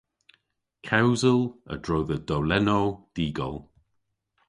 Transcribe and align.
Kewsel 0.87 1.41
a-dro 1.73 1.99
dhe 2.09 2.17
dowlennow 2.27 2.87
dy'gol. 3.13 3.57